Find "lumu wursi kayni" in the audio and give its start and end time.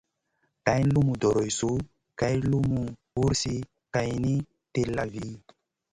2.51-4.35